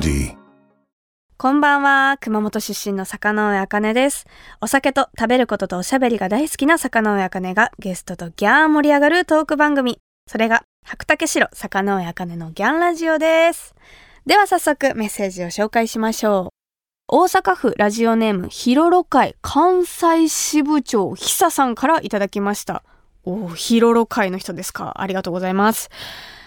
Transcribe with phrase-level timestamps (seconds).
[0.00, 0.36] D.
[1.36, 2.16] こんばんは。
[2.20, 4.26] 熊本出身の坂上茜です。
[4.60, 9.98] お酒と食べることとおしゃべりが大好きな坂上茜がゲストとギャー盛り上がるトーク番組。
[10.26, 13.74] それが白竹城坂上茜のギャンラジオです。
[14.26, 16.54] では早速メッセージを紹介しましょう。
[17.08, 22.82] 大阪府ラジオネームヒロロ会関西支部長久ささんからいただきました。
[23.24, 25.00] おーヒロロ会の人ですか。
[25.00, 25.90] ありがとうございます。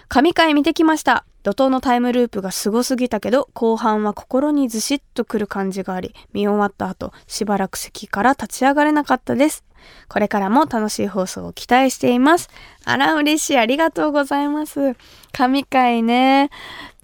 [0.10, 1.26] 神回見てきました。
[1.48, 9.64] 怒涛のタイムループがすごすぎたけど、後半は心にずしっとくる感じがあり、見終わった後、しばらく席から立ち上がれなかったです。
[10.10, 12.50] これからも楽しい放送を期待しています。
[12.84, 13.58] あら、嬉しい。
[13.58, 14.98] ありがとうございます。
[15.32, 16.50] 神回ね。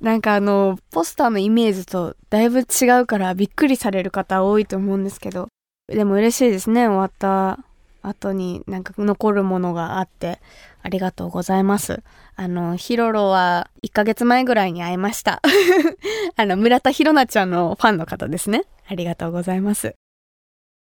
[0.01, 5.47] なんかあの、ポスターのイメージとだいぶ違うからびっくりされる方多いと思うんですけど、
[5.87, 6.85] でも嬉しいですね。
[6.85, 7.59] 終わった
[8.01, 10.41] 後になんか残るものがあって、
[10.83, 12.03] ありがとうございます。
[12.35, 15.41] あの、ヒロロは1ヶ月前ぐらいに会いました。
[16.35, 18.65] あの、村田ひろなちゃんのファンの方ですね。
[18.87, 19.95] ありがとうございます。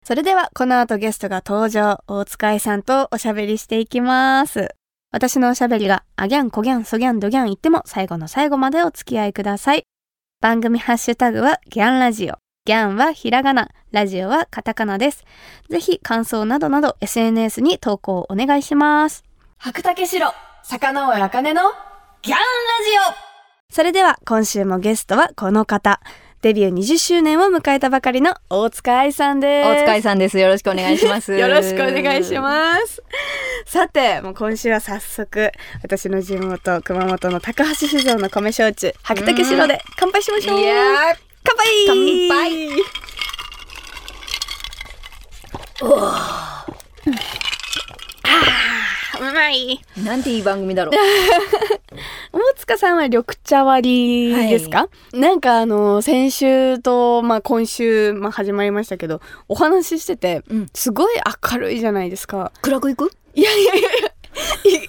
[0.02, 4.74] それでは、この後ゲストが登場、大塚愛さんとおしゃべりしていきます。
[5.12, 9.84] 私のおしゃべりが、あギャン、コギャン、ソギャン、ドギャン言っても、最後の最後までお付き合いください。
[10.40, 12.38] 番組ハッシュタグは、ギャンラジオ。
[12.64, 15.24] ギャンはひらがな、ラジオはカタカナです。
[15.68, 19.29] ぜひ感想などなど SNS に投稿をお願いします。
[19.62, 20.26] 白竹城、
[20.62, 21.60] 坂上茜の
[22.22, 22.38] ギャンラジ
[23.68, 26.00] オそれでは今週もゲストはこの方。
[26.40, 29.68] デビュー20周年を迎えたばかりの大塚愛さんです。
[29.68, 30.38] 大塚愛さんです。
[30.38, 31.34] よろしくお願いします。
[31.36, 33.02] よろしくお願いします。
[33.66, 35.52] さて、もう今週は早速、
[35.82, 40.58] 私の地元、熊本の高橋酒造の米焼酎、白竹城で乾杯しましょう。
[40.58, 41.96] いやー乾杯乾
[42.30, 42.66] 杯
[45.82, 45.86] う
[49.20, 49.80] まい。
[50.02, 50.94] なんていい番組だろう。
[52.32, 60.66] 大塚さんは緑茶割りですか、なんかあの先週と、まあ、今週、まあ、始まりましたけどお話ししてて、うん。
[60.74, 61.14] すごい
[61.52, 62.52] 明るいじゃないですか。
[62.62, 63.12] 暗く行く？
[63.34, 63.92] いやいやいやい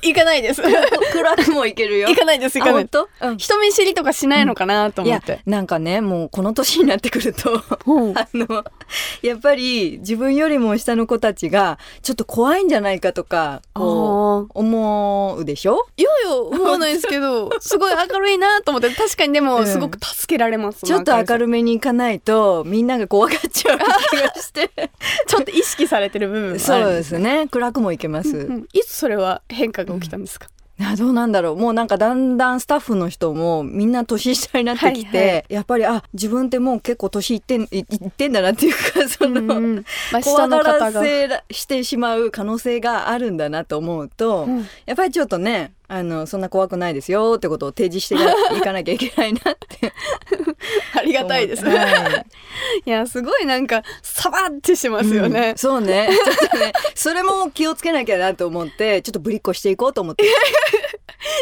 [0.03, 0.61] 行かないです。
[0.61, 2.07] 暗くも行けるよ。
[2.09, 2.83] 行かないです行かない。
[2.83, 3.27] あ本当？
[3.27, 3.37] うん。
[3.37, 7.99] 人見知りとかしないのかなと思って、なんかねもうこの年になってくるとう。
[8.11, 8.63] んあの
[9.21, 15.85] やっぱり自分よりも下の子たちがちょっと怖いんじゃないかとかこう思うでしょ？
[15.97, 19.45] いやいや 思わないですけどすごい明るいなと思って確かにでうん。
[19.45, 23.81] もすごく助けられます、ちょっと明るるめに行かないとみんなが怖がっちゃう気
[24.21, 24.69] がして。
[25.27, 27.47] ちょっと意識されてる部分もあるそうですね。
[27.49, 28.67] 暗くも行けます、うん。
[28.73, 30.47] いつそれは変化が起きたんですか、
[30.91, 31.55] あどうなんだろう。
[31.55, 35.45] もうなんかだんだんスタッフの人もみんな年下になってきて、はいはい。
[35.49, 39.85] やっぱりあ自分ってもう結構年いってんいいってんだなっていうかその、うんうん。
[40.11, 40.57] まあ、下怖が。
[40.57, 44.67] の方が、らせらしてしまう可能性があるんだなと思うと、うん。
[44.85, 49.91] やっぱりちょっとねあのそんな怖くないですよってことを提示していかなきゃいけないなって
[50.97, 51.65] ありがたいです。
[51.65, 52.25] 思うはい
[52.87, 55.57] いや、すごいなんか、サバってしますよねうん。
[55.57, 60.23] そうねちょっとねそれも気をつけなきゃなと思ってちょっとぶりっこしていこうと思って。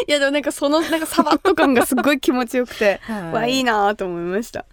[0.08, 4.66] いや、でもなんかその、なんかサバッと感がすごい気持ちよくて、はいわ、いいなと思いました。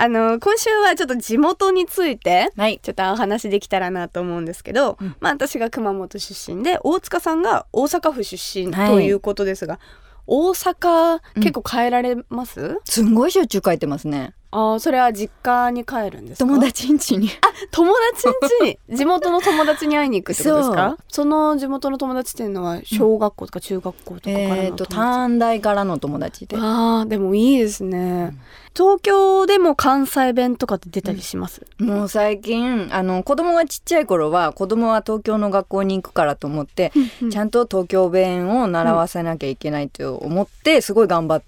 [0.00, 2.78] あの、今週はちょっと地元について、はい。
[2.80, 5.16] ちょっとお話できたらなと思うんですけど、うん。
[5.18, 8.36] まあ私が熊本出身で、大塚さんが大阪府出
[8.66, 9.80] 身はいということですが、
[10.28, 16.46] 大阪うん結構帰られます、すんごいしょっちゅう帰ってますねああ、それは実家に帰るんですか？
[16.50, 17.28] 友達ん家に。
[17.70, 18.32] 友達ん
[18.62, 18.78] 家に？
[18.96, 20.96] 地元の友達に会いに行くってことですか？
[21.08, 26.56] その地元の友達っていうのは小学校とか中学校とかからのえっ、友達、と短大からの友達で。
[26.58, 28.34] ああでもいいですね、
[28.74, 36.92] 東京でも関西弁とかって出たりします、もう最近あの子供がちっちゃい頃は子供は東京の学校に行くからと思って、
[37.30, 41.46] ちゃんんと東京弁を習わせなきゃいけないと思ってすごい頑張って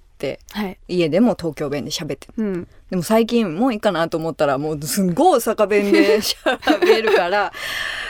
[0.53, 2.35] はい、家でも東京弁で喋ってる。
[2.37, 7.53] うん、でも最近もういいかなと思ったらもうすんごい大阪弁で 喋るから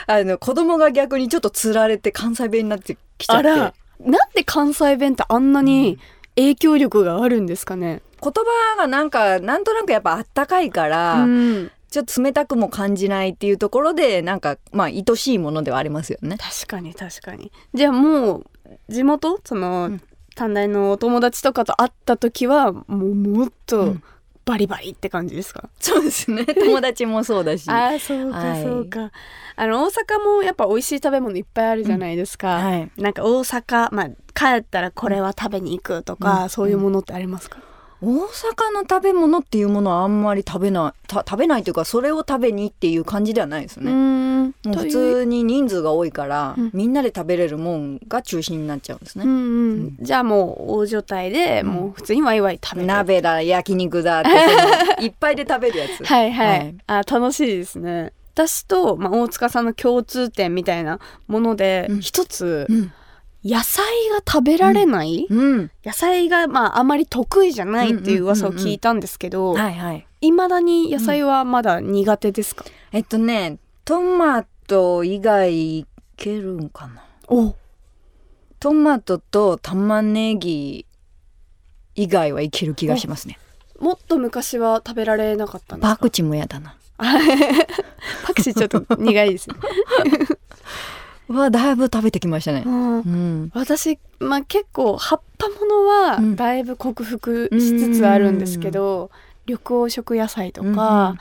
[0.07, 3.49] あの子供が逆にちょっとつられて関西弁になってきちゃって。
[3.49, 5.99] あらなんで関西弁ってあんなに
[6.35, 16.37] 影響力があるんですかね、言葉がなんかなんとなくやっぱあったかいから、うん、ちょっと冷たくも感じないっていうところでなんかまあ愛しいものではありますよね。
[16.37, 17.51] 確かに確かに。
[17.73, 18.45] じゃあもう
[18.89, 19.39] 地元？
[19.43, 20.01] その、うん
[20.35, 24.03] 短大のお友達とかと会った時はもうもっうとん。
[24.43, 26.45] バリバリって感じですか、そうですね。
[26.59, 27.69] 友達もそうだし。
[27.69, 29.11] ああそうかはいそうか、
[29.55, 32.91] あの大阪もやっぱ美味しい食べ物いっぱいあるじゃないですか、はい。
[32.97, 36.49] なんか大阪まあ帰ったらこれは食べに行くとか、うん。
[36.49, 37.59] そういうものってありますか、
[38.01, 38.17] 大阪
[38.73, 41.07] の食べ物っていうものはあんまり食べない。
[41.07, 46.71] た食べないというかそれを食べにっていう感じではないですうね、普通に人数が多いから、うん。
[46.73, 51.67] みんなで食べれるもんが中心になっちゃうんですね、うんうん、じゃあもう大所帯でうん。
[51.67, 54.23] もう普通にワイワイ食べる、鍋だ焼肉だっ
[54.99, 56.03] ていっぱいで食べるやつ。
[56.05, 56.75] はいはい、はい。
[56.87, 58.13] あ楽しいですね。
[58.33, 62.01] 私と、まあ、大塚さんの共通点みたいなものでうん。
[62.01, 62.91] 一つ、うん、
[63.43, 70.07] 野菜が食べられない、うん、野菜がまああまり得意じゃないっていう噂を聞いたんですけどはいはい。
[70.21, 75.85] いまだに野菜はまだ苦手ですか、えっとねトマト以外い
[76.15, 77.03] けるんかな。
[77.27, 77.55] お。
[78.59, 80.85] トマトと玉ねぎ
[81.95, 83.39] 以外はいける気がしますね。
[83.79, 85.95] もっと昔は食べられなかったんですか？
[85.95, 86.77] パクチーもやだな。
[88.23, 89.55] パクチーちょっと苦いですね、
[91.39, 92.63] はだいぶ食べてきましたね。
[92.65, 92.99] うん。
[92.99, 93.51] うん。
[93.53, 96.35] 私、まあ、結構葉っぱものはうん。
[96.35, 99.11] だいぶ克服しつつあるんですけど、
[99.45, 101.15] 緑黄色野菜とか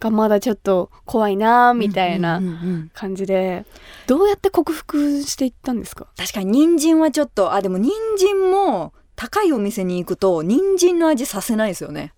[0.00, 3.64] がまだちょっと怖いなみたいなうんうんうん感じで
[4.06, 6.06] どうやって克服していったんですか？
[6.16, 12.12] 確かに人参はちょっとあでも人参も高いお店に行くと人参の味させないですよね。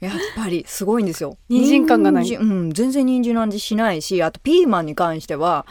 [0.00, 1.36] やっぱりすごいんですよ。
[1.48, 2.34] 人参感がない。
[2.34, 5.64] うん全然人参の味しないしあとピーマンに関しては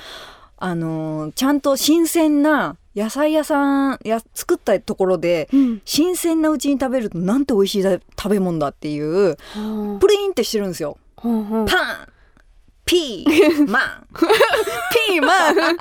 [0.65, 5.81] あのーちゃんと新鮮な野菜屋さんや作ったところでうん。
[5.83, 9.35] 新鮮なうちに食べるとなんて美味しいだ食べ物だっていう
[9.99, 10.97] プリンってしてるんですよ。
[11.21, 11.67] パン
[12.85, 14.07] ピーマン。
[15.07, 15.55] ピーマン。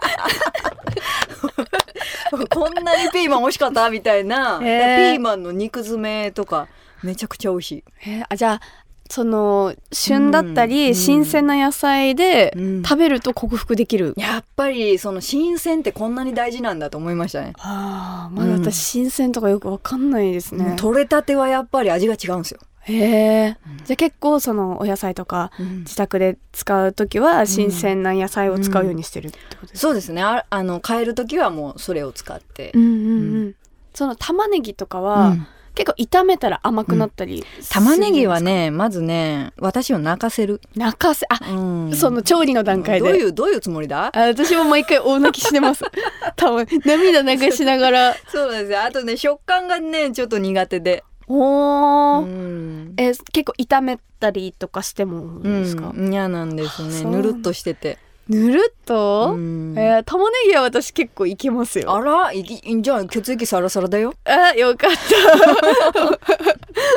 [2.51, 3.91] こんなにピーマン美味しかった？
[3.91, 5.13] みたいな、へー。
[5.15, 6.69] ピーマンの肉詰めとか
[7.03, 8.27] めちゃくちゃ美味しい、えー。
[8.29, 8.61] あじゃあ
[9.13, 12.83] その旬だったり、うん新鮮な野菜でうん。
[12.83, 17.53] 食べると克服できる、やっぱりその新鮮ってこんなに大事なんだと思いましたね。
[17.59, 30.23] ああまだ私新鮮とかよくわかんないですね、取れたてはやっぱり味が違うんですよ、へえ、じゃあ結構そのお野菜とか自宅で使う時は新鮮な野菜を使うようにしてるってことですか、そうですね。
[30.23, 32.73] ああの買える時はもうそれを使って。
[32.75, 32.91] うんうん。
[32.91, 32.95] う
[33.49, 33.55] ん。
[33.95, 41.93] その玉ねぎとかは、うん結構炒めたら甘くなったりする玉ねぎはねまずね私を泣かせる、か泣かせあ、うん。
[41.95, 43.09] その調理の段階で。
[43.09, 44.11] どういうどういうつもりだ？
[44.15, 45.85] あ私も毎回大泣きしてます。
[46.37, 48.17] 多分涙流しながら。
[48.29, 48.83] そうですよ。
[48.83, 51.05] あとね食感がねちょっと苦手で。
[51.29, 52.95] おー、うん。
[52.99, 57.11] え結構炒めたりとかしてもですか、うん、嫌なんですね。
[57.11, 57.99] ぬるっとしてて、
[58.29, 59.75] ぬるっと、うん。
[59.77, 61.95] えー玉ねぎは私結構いけますよ。
[61.95, 62.33] あら？
[62.33, 64.15] いきじゃあ血液サラサラだよ。
[64.25, 64.91] あよかっ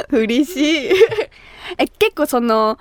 [0.10, 0.16] た。
[0.18, 0.92] 嬉しい。
[1.78, 2.78] え結構その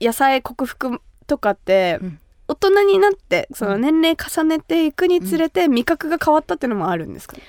[0.00, 2.20] 野菜克服とかって、うん。
[2.48, 7.36] 大人になってその年齢重ねていくにつれて味覚が変わったっていうのもあるんですか？
[7.36, 7.42] ね、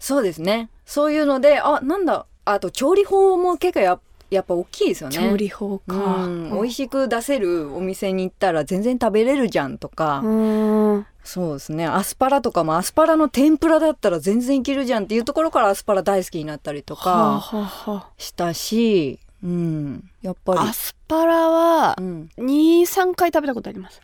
[0.00, 0.68] そうですね。
[0.84, 2.26] そういうのであなんだ？
[2.44, 4.00] あと調理法も結構や
[4.34, 5.16] やっぱ大きいですよね。
[5.16, 11.06] 調理法か、うん、美味しく出せるお店に行ったら全然食べれるじゃんとか、うん。
[11.22, 11.86] そうですね。
[11.86, 20.58] アスパラとかもアスパラの天ぷらだったら全然いけるじゃんっていうところからアスパラ大好きになったりとはあかしたし、うん、やっぱり。
[20.60, 24.00] あアスパラはうん、23回食べたことあります。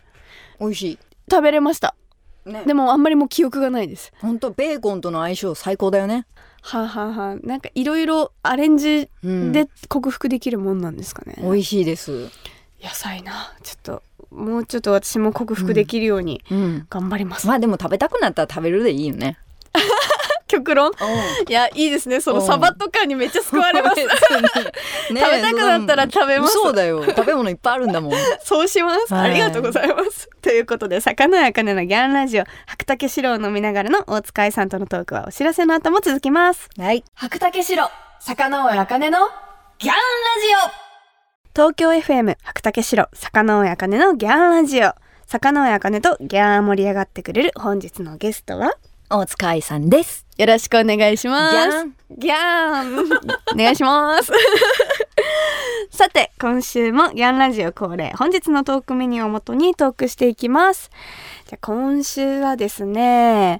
[0.59, 0.99] 美味し
[1.29, 1.95] 食べれました。
[2.08, 2.08] い
[2.45, 2.63] ね。
[2.65, 4.11] でもあんまりもう記憶がないです。
[4.19, 6.25] 本当ベーコンとの相性最高だよね、
[6.61, 12.29] はあ、はあはあ、なんかいろいろアレンジうん、で克服できるもんなんですかね、美味しいです、
[12.81, 13.53] 野菜な。
[13.63, 19.37] ちょっともうちょっと私も克服できるようにうん、頑張ります、まあでも食べたくなったら食べるでいいよね
[20.49, 20.91] 極論？
[21.47, 22.19] いやいいですね。
[22.19, 22.43] そのう。
[22.43, 23.95] んサバとかにめっちゃ救われます。
[25.13, 25.21] ね。
[25.21, 26.53] 食べたくなったら食べます。
[26.53, 27.05] そうだよ。
[27.05, 28.13] 食べ物いっぱいあるんだもん。
[28.43, 29.31] そうします、はい。
[29.31, 30.27] ありがとうございます。
[30.41, 36.67] ということで魚やかねのギャンラジオ白竹城を飲みながらの大塚愛さんとのトークはお知らせの後も続きます。
[36.77, 37.03] はい。
[37.15, 39.19] 白竹城魚尾あかねの
[39.77, 39.99] ギャンラ
[40.41, 40.89] ジオ。
[41.55, 44.93] 東京 FM 白竹城魚尾あかねのギャンラジオ。
[45.27, 48.73] 魚尾あかねとギャー盛り上がってくれる本日のゲストは
[49.11, 51.53] 大塚愛さんですよろしくお願いします。
[51.53, 51.95] ギャン。
[52.17, 53.19] ギャン。
[53.53, 54.31] お願いします。
[55.91, 60.91] さて今週もギャンラジオ恒例本日のトークメニューをもとにトークしていきます。
[61.45, 63.59] じゃあ今週はですね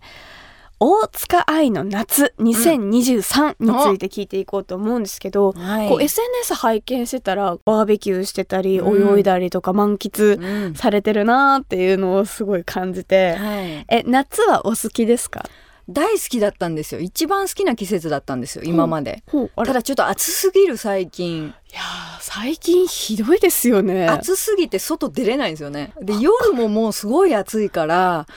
[0.80, 5.90] 大塚愛の夏2023について聞いていこうと思うんですけど、はい。
[5.90, 9.18] こう SNS 拝見してたらバーベキューしてたりうん。
[9.18, 10.76] 泳いだりとか満喫うん。
[10.76, 15.44] されてるなーっていうのをすごい感じて、はい、え夏はお好きですか？
[15.90, 17.02] 大好きだったんですよ。
[17.02, 19.24] 一番好きな季節だったんですよ今まで。
[19.56, 21.48] ただちょっと暑すぎる最近。
[21.48, 24.08] いやー最近ひどいですよね。
[24.08, 25.94] 暑すぎて外出れないんですよね。
[26.00, 28.28] で夜ももうすごい暑いから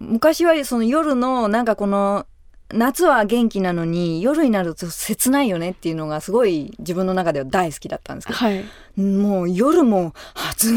[0.00, 2.26] 昔はその夜のなんかこの
[2.70, 8.64] 夏は元気なのに夜になると切ないよねっていうのがすごい自分の中では大好きだったんですけど、はい。
[9.00, 10.12] もう夜も
[10.50, 10.76] 暑い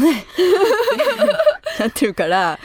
[1.78, 2.58] なってるから、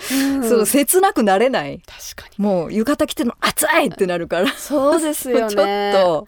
[0.48, 1.82] そう切なくなれない。
[1.86, 4.46] 確かもう浴衣着てるの暑いってなるから。
[4.46, 4.52] に。
[4.52, 5.50] そうですよね。
[5.54, 6.28] ちょっと。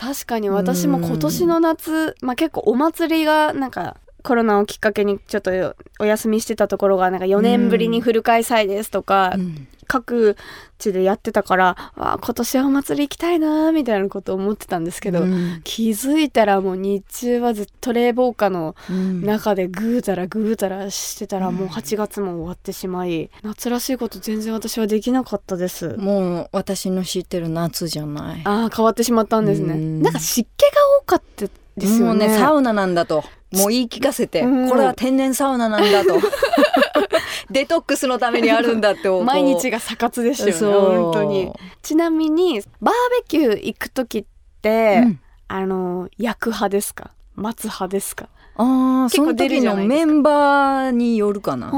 [0.00, 10.36] 確かに私も今年の夏、まあ結構お祭りがなんかコロナをきっかけにちょっとお休みしてたところがなんか4年ぶりにフル開催ですとか、うん各
[10.78, 15.60] 地でやってたから今年はお祭り行きたいなーみたいなことを思ってたんですけど、うん。
[15.64, 19.22] 気づいたらもう日中はずっと冷房下のうん。
[19.24, 25.96] 中でぐうたらぐうたらしてたらもう8月も終わってしまい夏らしいこと全然私はできなかったです。
[25.96, 28.42] もう私の知ってる夏じゃない。
[28.44, 29.74] ああ変わってしまったんですね。
[29.74, 30.02] うん。
[30.02, 30.68] なんか湿気が
[31.02, 31.46] 多かった
[31.78, 32.04] ですよね。
[32.04, 33.24] もうねサウナなんだと。
[33.52, 34.68] もう言い聞かせて、うん。
[34.68, 36.20] これは天然サウナなんだと。
[37.50, 41.50] デトックスのためにあるんだって毎日がサ活ですよね本当に。
[41.80, 44.24] ちなみにバーベキュー行く時っ
[44.60, 45.20] て、うん。
[45.48, 47.12] あの焼く派ですか？
[47.34, 48.28] 待つ派ですか？
[48.58, 51.72] ああその時のメンバーによるかな。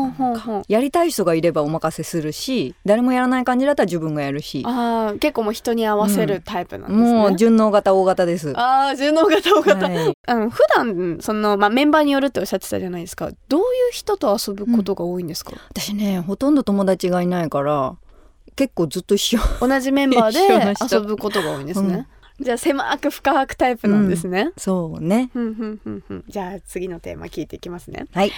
[0.66, 4.62] やりたい人がいればお任せするし誰もやらない感じだったら自分がやるし。
[4.66, 8.52] あー結構もう人に合わせるタイプなんですね、もう順応型大型です。
[8.56, 10.12] ああ順応型大型、はい。
[10.26, 13.30] あの普段その、まあ、メンバーによるっておっしゃってたじゃないですか。
[13.48, 17.96] どういう人と遊ぶことが多いんですか、私ねほとんど友達がいないから
[18.56, 19.38] 結構ずっと一緒。
[19.60, 22.06] 同じメンバーで 遊ぶことが多いんですね、
[22.40, 25.30] じゃあ狭く深くタイプなんですね、そうね。
[25.32, 26.24] ふんふんふんふん。
[26.26, 28.06] じゃあ次のテーマ聞いていきますね。
[28.12, 28.32] はい。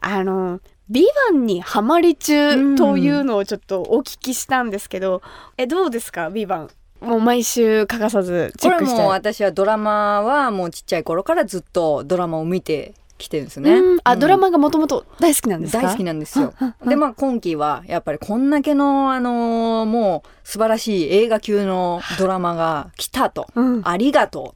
[0.00, 5.20] あの「ビバンにハマり中というのをちょっとお聞きしたんですけど、
[5.56, 6.70] えどうですか「ビバン。
[7.00, 12.92] もう毎週欠かさずチこれェックしても私はドラマはもうちっちゃい頃からずっとドラマを見て
[13.24, 13.72] きてるんですね。
[13.72, 13.98] うん。
[14.04, 14.18] あ、うん。
[14.18, 15.82] ドラマがもともと大好きなんですか？
[15.82, 16.52] 大好きなんですよ。
[16.86, 23.46] でまあ今期はやっぱりこんだけのあのーもう素晴らしい映画級のドラマが来たと。
[23.54, 24.54] うん、ありがと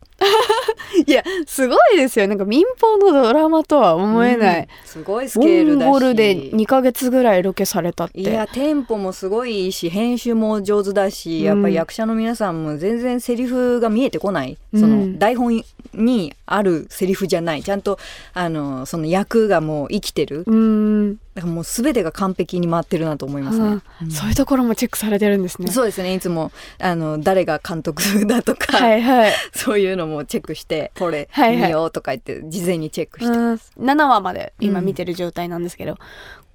[1.06, 2.28] いやすごいですよ。
[2.28, 3.98] なんか民放のドラマとはう。
[3.98, 4.66] 思えない、うん。
[4.84, 5.88] すごいスモケールだし。
[5.88, 8.20] ンゴルで2ヶ月ぐらいロケされたって。
[8.20, 11.44] いやテンポもすごいいいし編集も上手だし、うん。
[11.44, 14.80] やっぱり役者の皆さんも全然セリフが見えてこない、うん。
[14.80, 17.62] その台本にあるセリフじゃない。
[17.62, 17.98] ちゃんと
[18.32, 20.44] あのその役がもう生きてる。
[20.46, 23.80] うん、だからもう全てが完璧に回ってるなと思いますね。
[24.00, 25.70] あそういうところもチェックされてるんですね。
[25.70, 26.14] そうですね。
[26.14, 31.66] いつもあの誰が監督だとか、はいはい、 そういうのもチェックしてこれはいはい。
[31.66, 35.96] 見ようとか言って事前にチェックして、うん、7話まで今見てる状態なんですけど、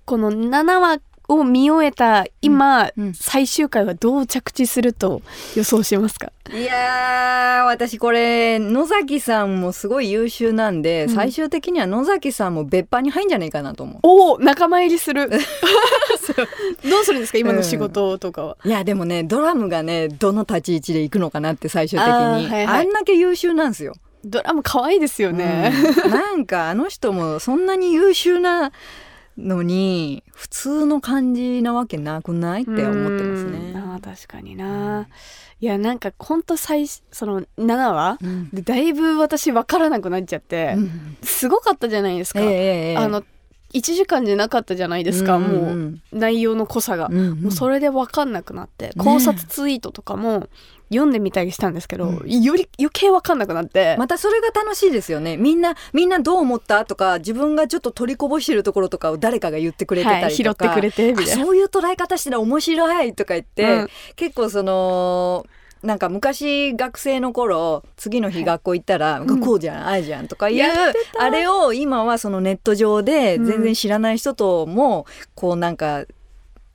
[0.05, 3.13] この7話を見終えた今、うん。
[3.13, 5.21] 最終回はどう着地すると
[5.55, 6.31] 予想しますか？
[6.51, 11.15] いやー私これ野崎さんもすごい優秀なんで、うん。
[11.15, 13.99] 最終的には野崎さんも別班に入んじゃないかなと思う。
[14.01, 15.29] おお仲間入りする。
[15.29, 15.39] どう
[17.03, 17.37] するんですか？
[17.37, 22.13] 今の仕事とかは、いやでもねドラムがねどの立ち位置で行くのかなって最終的に。
[22.13, 22.87] あ,、はいはい。
[22.87, 23.93] んだけ優秀なんですよ。
[24.25, 25.71] ドラマ可愛いですよね、
[26.03, 26.11] うん。
[26.11, 28.73] なんかあの人もそんなに優秀な
[29.39, 33.51] のに普通の感じなわけなくないって思ってますうん。
[33.51, 33.73] ね。
[33.75, 35.07] あー確かにな、
[35.59, 38.17] いやなんかほんと最その7話？
[38.21, 38.49] うん。
[38.51, 41.17] でだいぶ私分からなくなっちゃって、うん。
[41.23, 42.95] すごかったじゃないですか、ええええ。
[42.97, 43.23] あの
[43.73, 47.41] 1時間じゃなかったじゃないですか、んもう内容の濃さが、うんうん。
[47.41, 50.47] もうそれで分かんなくなって、考察ツイートとかも
[50.89, 52.41] 読んでみたりしたんですけど、うん。
[52.41, 55.37] より余計分かんなくなって、またそれが楽しいですよね。
[55.37, 61.43] みんなみんなどう思ったとか自分がちょっと取りこぼしてるところとかを誰かが言ってくれてたりとか、はい、拾ってくれてみたいな。
[61.43, 63.87] あそういう捉え方したら面白いとか言って、うん。
[64.15, 65.45] 結構その
[65.83, 70.63] なんか昔学生の頃次の日学校行ったら、うんこうじゃんああじゃんとかいう
[71.17, 75.05] あれを今はそのネット上でうん全然知らない人とも
[75.35, 76.05] こうなんか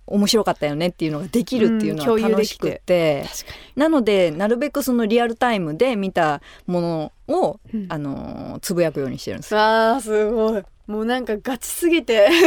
[0.07, 7.87] 面白かったよねっていうのができるっていうのは楽してくって、確かなのでなるべくそのリアルタイムで見たものを、に。
[7.89, 9.61] あのーつぶやくようにしてるんですよ。
[9.61, 10.63] あーすごい。
[10.87, 12.29] もうなんかガチすぎて。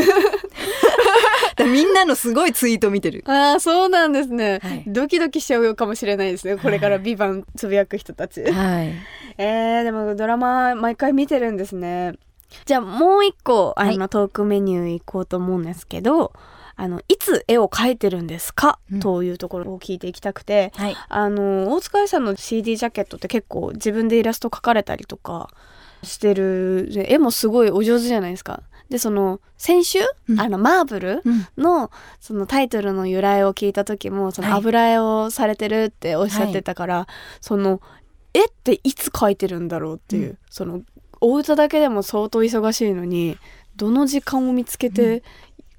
[1.66, 3.24] みんなのすごいツイート見てる。
[3.30, 8.44] ああそうなんですね、はいドキドキしちゃうかもしれないですねこれから「ビバンつぶやく人たち。
[8.44, 8.94] はい。
[9.38, 12.14] えー、でもドラマ毎回見てるんですね。
[12.66, 16.32] じゃあもう一個あの、はいトークメニュー行こうと思うんですけど
[16.78, 20.96] あのいつ絵を描いてるんですか、うんというところを聞いていきたくてはい。
[21.10, 25.50] あの大塚愛さんの CD ジャケットって結構自分でイラスト描かれたりとか
[26.04, 28.62] してるで絵もすごいお上手じゃないですか。
[28.90, 30.40] でその先週、うん。
[30.40, 31.48] あのマーブルうん。
[31.58, 34.58] のそのタイトルの由来を聞いた時もそのはい。
[34.60, 37.08] 油絵をされてるっておっしゃってたから、
[37.42, 37.82] その
[38.34, 40.38] 絵っていつ描いてるんだろうっていう、うん。
[40.50, 40.82] その
[41.20, 43.38] お歌だけでも相当忙しいのに
[43.76, 45.24] どの時間を見つけて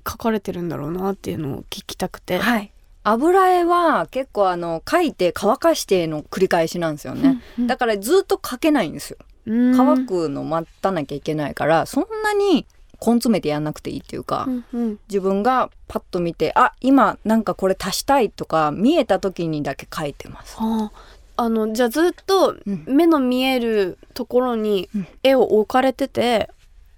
[0.05, 2.73] 描かれてるんだろうなっていうのを聞きたくて、はい。
[3.05, 9.19] 油絵は結構あの描いて乾かしての繰り返しなんですよね、だからずっと描けないんですよ。
[9.47, 9.77] うん。
[9.77, 12.67] 乾くの待たなきゃいけないからそんなに
[13.05, 14.99] 根詰めてやんなくていいっていうか、うんうん。
[15.09, 20.57] 自分がパッと見てあ今なんかこれ足したいとか見えた時にだけ描いてます。
[20.57, 20.90] は
[21.37, 22.85] あ、あのじゃあずっとうん。
[22.87, 25.09] 目の見えるところにうん。
[25.23, 26.50] 絵を置かれてて、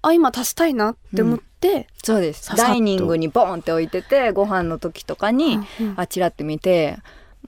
[0.03, 2.57] あ今足したいなって思って、そうです。
[2.57, 5.95] ダイニングにボーンって置いててご飯の時とかに、うんうん。
[5.97, 6.99] あちらって見て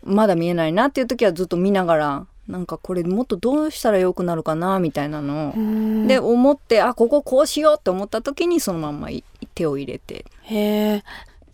[0.05, 6.07] まだ見えないなっていう時はずっと見ながらなんかこれもっとどうしたらよくなるかなみたいなのを、うん。
[6.07, 10.25] で思ってあこここうしようって思った時にそのまんまい手を入れて。
[10.43, 11.05] へえ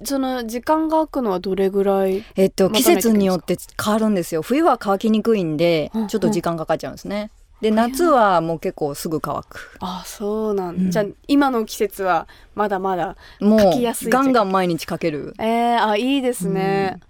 [0.04, 4.42] その時間が空くのはどれぐらいえっと季節によって変わるんですよ。
[4.42, 6.08] 冬は乾きにくいんでうんうん。
[6.08, 7.30] ちょっと時間かかっちゃうんですね。
[7.60, 9.76] で夏はもう結構すぐ乾く。
[9.80, 10.90] あそうなんだ、うん。
[10.90, 13.60] じゃあ今の季節はまだまだもう
[14.04, 15.34] ガンガン毎日かける。
[15.38, 17.00] えー、あいいですね、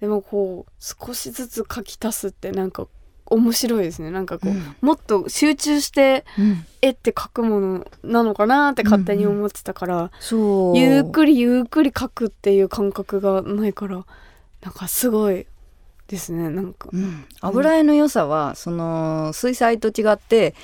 [0.00, 2.86] でもこう少しずつ書き足すってなんか
[3.26, 4.10] 面白いですね。
[4.10, 4.76] なんかこう、うん。
[4.80, 10.78] もっと集中してうん絵って描くものなのかなって勝手に思ってたから、そう。
[10.78, 14.04] ゆっくりゆっくり描くっていう感覚がないから
[14.62, 15.46] なんかすごい
[16.08, 17.24] ですねなんか、うん。
[17.40, 20.54] 油絵の良さはその水彩と違って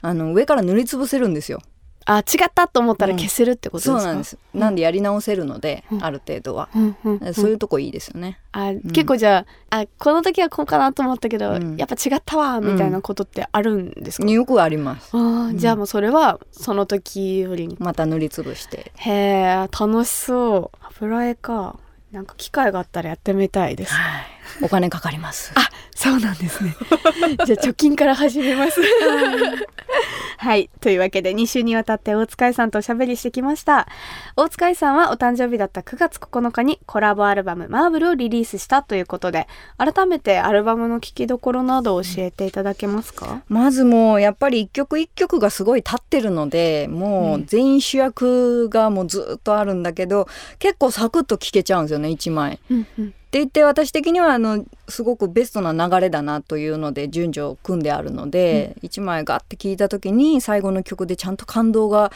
[0.00, 1.60] あの上から塗りつぶせるんですよ
[2.06, 6.04] あ違ったと思ったら消せるってことですか、そうなんです、なんでやり直せるので、うん。
[6.04, 7.34] ある程度は、うんうんうん。
[7.34, 8.38] そういうとこいいですよね。
[8.52, 11.76] あ結構じゃああこの時はこうかなと思ったけど、うん。
[11.76, 15.10] やっぱ違ったわみたいなことってあるんですか、よくあります。
[15.12, 17.66] あーじゃあもうそれはその時より。
[17.66, 18.92] にまた塗りつぶして。
[18.94, 20.78] へえ楽しそう。
[21.00, 21.76] 油絵か。
[22.12, 23.92] なんか機会があったらやってみたいです。
[23.92, 25.52] はいお金かかります。
[25.54, 26.76] あそうなんですね。
[27.46, 28.80] じゃあ貯金から始めます。
[30.38, 30.68] はい。
[30.80, 33.88] というわけで2週にわたって大塚愛さんとおしゃべりしてきました。
[34.36, 39.48] 大塚愛さんはお誕生日だった9月9日にコラボアルバム「マーブル」をリリースしたということで
[39.78, 52.60] 改めてアルバムの聴きどころなどを教えていただけますか、まずもうやっぱり一曲一曲がすごい立ってるのでもう全員主役がもうずっとあるんだけど、結構サクッと聴けちゃうんですよね1枚。
[52.70, 62.12] うんうんって言って私的にはあのすごくベストな流れだなというので順序を組んであるので、1枚ガッて聴いた時に最後の曲でちゃんと感動が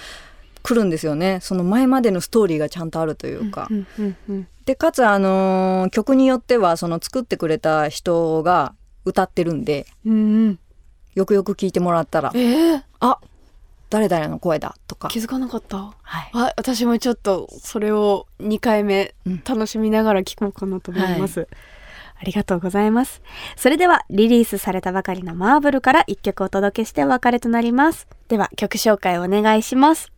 [0.62, 1.40] 来るんですよね。
[1.42, 3.68] その前までのストーリーがちゃんとあるというか。
[3.70, 4.48] うんうんうん。
[4.64, 10.16] でかつあのー曲によってはその作ってくれた人が歌ってるんでうんう
[10.50, 10.58] ん。
[11.14, 13.18] よくよく聞いてもらったらえー、あ
[13.90, 15.76] 誰々の声だとか、気づかなかった？
[15.76, 19.42] はい、あ私もちょっとそれを2回目うん。
[19.44, 21.48] 楽しみながら聞こうかなと思います、
[22.18, 23.20] ありがとうございます。
[23.56, 28.06] それではリリースされたばかりのマーブルから1曲お届けしてお別れとなります。
[28.28, 30.12] では曲紹介をお願いします。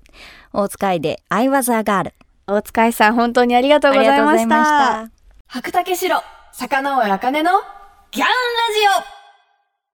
[0.53, 2.13] 大塚愛で I was a girl
[2.47, 5.11] 大塚愛さん本当にありがとうございました。
[5.47, 6.21] 白竹城
[6.53, 7.51] 坂上茜の
[8.11, 8.33] ギャンラジ
[9.01, 9.23] オ。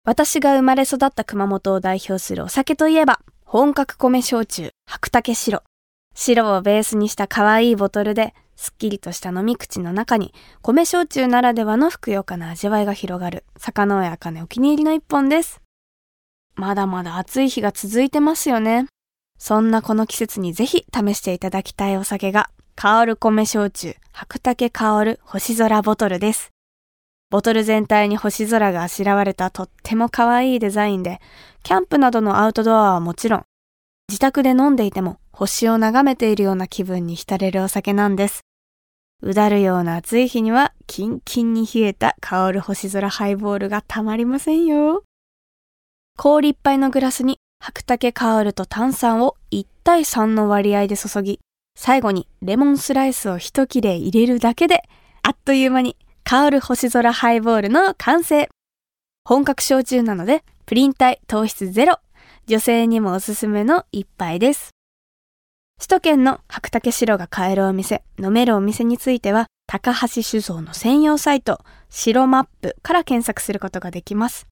[0.05, 5.61] 私が生まれ育った熊本を代表するお酒といえば本格米焼酎白竹白。
[6.15, 13.45] 白をベースにした可愛いボトルですっきりとした飲み口の中に米焼酎ならではのふくよかな味わいが広がる。
[13.55, 15.61] 坂上茜お気に入りの一本です。
[16.55, 18.87] まだまだ暑い日が続いてますよね。
[19.37, 26.54] そんなこの季節にぜひ試していただきたいお酒が香る米焼酎白竹香る星空ボトルです。
[27.35, 31.19] ボトル全体に星空があしらわれたとっても可愛いデザインで
[31.63, 33.43] キャンプなどのアウトドアはもちろん
[34.07, 38.45] 自宅で飲んでいても星を眺めているような気分に浸れるお酒なんです。
[39.21, 45.03] うだるような暑い日にはキンキンに冷えた香る星空ハイボールがたまりませんよ。
[46.17, 51.41] 氷いっぱいのグラスに白竹香ると炭酸を1対3の割合で注ぎ
[51.77, 54.83] 最後にレモンスライスを一切れ入れるだけで
[55.21, 58.49] あっという間に香る星空ハイボールの完成。
[59.25, 61.99] 本格焼酎なのでプリン体糖質ゼロ。
[62.47, 64.71] 女性にもおすすめの一杯です。
[65.77, 74.47] 首都圏の白竹白が買えるお店飲めるお店については高橋酒造の専用サイト白マップから検索することができます。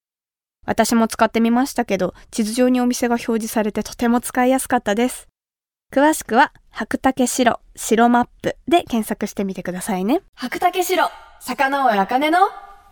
[0.68, 5.28] 私も使ってみましたけど地図上にお店が表示されてとても使いやすかったです。
[5.92, 10.22] 詳しくは白竹白白マップで検索してみてくださいね。
[10.34, 11.08] 白竹白
[11.40, 12.40] 坂上茜の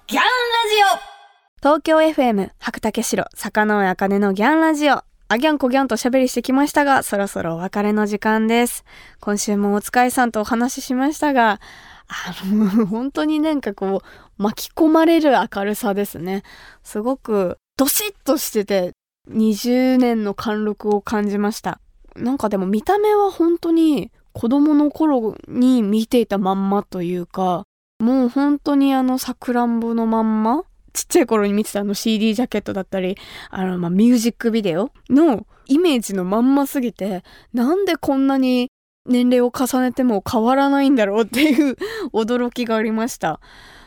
[0.05, 1.67] ギャンラジオ。
[1.67, 5.03] 東京 FM 白竹城坂上茜のギャンラジオ。
[5.29, 8.85] あギャンコギャンとおしゃべりしてきましたがそろそろお別れの時間です。
[9.19, 11.59] 今週もお使いさんとお話ししましたが
[12.07, 16.43] あの本当になんかこう巻き込まれる明るさですね。
[16.83, 18.91] すごくドシッとしてて
[19.31, 21.79] 20年の貫禄を感じました
[22.15, 27.65] なんかでも見た目は本当に子供の頃に見ていたまんまというか
[27.99, 33.17] もう本当にあのさくらんぼのまんまちっちゃい頃に見てたあの CD ジャケットだったり、
[33.49, 38.69] あの、まあ、ミュージックビデオのイメージのまんますぎて、なんでこんなに
[39.07, 41.77] 年齢を重ねても変わらないんだろうっていう
[42.13, 43.39] 驚きがありました。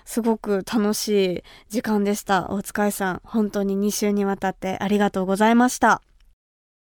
[0.05, 2.51] すごく楽しい時間でした。
[2.51, 6.03] 大塚愛さん、本当に2週にわたってありがとうございました。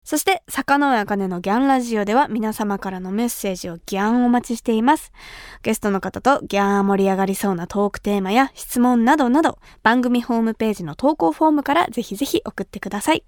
[0.03, 5.13] そして、坂上茜のギャンラジオでは皆様からのメッセージをギャンお待ちしています。
[5.61, 13.23] ゲストの方とギャン盛り上がりそうなトークテーマや質問などなど、番組ホームページの投稿フォームからぜひぜひ送ってください。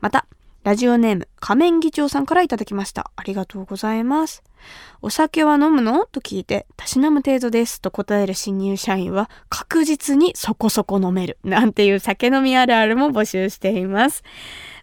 [0.00, 0.26] また、
[0.64, 3.10] ラジオネーム仮面議長さんからいただきました。
[3.16, 4.42] ありがとうございます。
[5.02, 6.06] お酒は飲むの？
[6.06, 11.36] と聞いて、たしなむ程度ですと答える新入社員は確実にそこそこ飲める。
[11.44, 14.22] なんていう酒飲みあるあるも募集しています。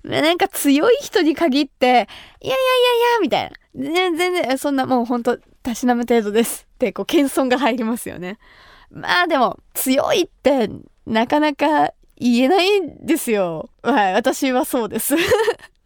[0.04, 2.08] なんか強い人に限って、いやいやい
[2.44, 2.56] やい
[3.16, 3.52] や、みたいな。
[3.92, 8.38] 全然、そんなもうほんと、たしなむ程度ですって、こう、謙遜が入りますよね。
[8.92, 10.70] まあでも、強いって、
[11.08, 13.70] なかなか言えないんですよ。
[13.82, 15.16] はい、私はそうです。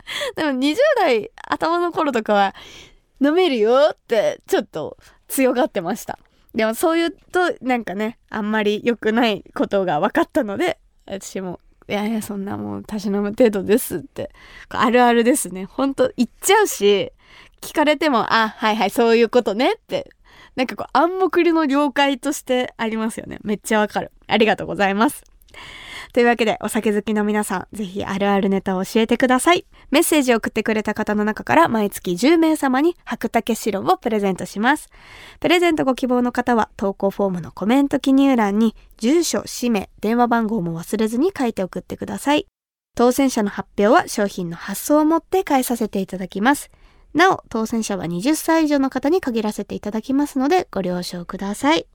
[0.36, 2.56] でも20代頭の頃とかは、
[3.22, 6.20] 飲めるよって、ちょっと強がってました。
[6.54, 14.32] でもそう言うと、なんかね、あんまり良くないことが分かったので、私もいやいや、そんなもう、たしなむ程度ですって。
[14.70, 15.65] あるあるですね。
[15.65, 17.12] ほんと、言っちゃうし、
[17.62, 20.10] 聞かれても、あ、はいはい、そういうことねって。
[20.56, 23.39] なんかこう、暗黙の了解としてありますよね。
[23.44, 24.12] めっちゃわかる。
[24.26, 25.24] ありがとうございます。
[26.13, 29.65] というわけで、お酒好きの皆さん、ぜひあるあるネタを教えてください。
[29.91, 34.89] メッセージを送ってくれた方の中から毎月10名様に白竹白をプレゼントします。
[35.39, 42.48] プレゼントご希望の方は投稿フォームのコメント記入欄に住所、氏名、電話番号も忘れずに書いて送ってください。
[42.96, 46.72] 当選者の発表は商品の発送をもって返させていただきます。
[47.13, 51.88] なお、当選者は20歳以上の方に限らせていただきますので、ご了承ください。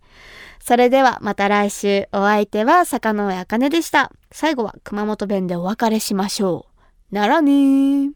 [0.61, 4.12] それではまた来週お相手は坂上茜でした。
[4.31, 6.66] 最後は熊本弁でお別れしましょ
[7.11, 7.14] う。
[7.14, 8.11] ならねー。